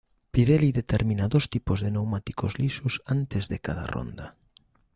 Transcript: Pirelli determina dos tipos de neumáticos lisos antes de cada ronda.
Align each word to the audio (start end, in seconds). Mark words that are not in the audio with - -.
Pirelli 0.35 0.71
determina 0.77 1.27
dos 1.33 1.45
tipos 1.53 1.79
de 1.83 1.91
neumáticos 1.95 2.57
lisos 2.61 2.95
antes 3.15 3.43
de 3.51 3.57
cada 3.65 3.85
ronda. 3.85 4.25